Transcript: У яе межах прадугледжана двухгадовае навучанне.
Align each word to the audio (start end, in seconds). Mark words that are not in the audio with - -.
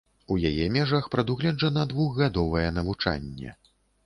У 0.35 0.35
яе 0.49 0.65
межах 0.75 1.09
прадугледжана 1.15 1.83
двухгадовае 1.93 2.65
навучанне. 2.79 3.55